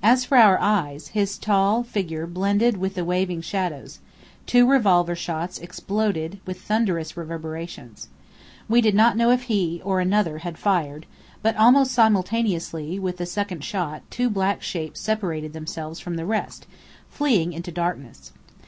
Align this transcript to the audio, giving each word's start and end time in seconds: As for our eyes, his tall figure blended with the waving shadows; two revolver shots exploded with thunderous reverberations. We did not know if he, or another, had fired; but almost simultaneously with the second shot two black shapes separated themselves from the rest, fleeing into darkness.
As 0.00 0.24
for 0.24 0.38
our 0.38 0.60
eyes, 0.60 1.08
his 1.08 1.36
tall 1.36 1.82
figure 1.82 2.28
blended 2.28 2.76
with 2.76 2.94
the 2.94 3.04
waving 3.04 3.40
shadows; 3.40 3.98
two 4.46 4.64
revolver 4.64 5.16
shots 5.16 5.58
exploded 5.58 6.38
with 6.46 6.60
thunderous 6.60 7.16
reverberations. 7.16 8.06
We 8.68 8.80
did 8.80 8.94
not 8.94 9.16
know 9.16 9.32
if 9.32 9.42
he, 9.50 9.82
or 9.84 9.98
another, 9.98 10.38
had 10.38 10.56
fired; 10.56 11.04
but 11.42 11.56
almost 11.56 11.90
simultaneously 11.92 13.00
with 13.00 13.16
the 13.16 13.26
second 13.26 13.64
shot 13.64 14.02
two 14.08 14.30
black 14.30 14.62
shapes 14.62 15.00
separated 15.00 15.52
themselves 15.52 15.98
from 15.98 16.14
the 16.14 16.26
rest, 16.26 16.68
fleeing 17.10 17.52
into 17.52 17.72
darkness. 17.72 18.30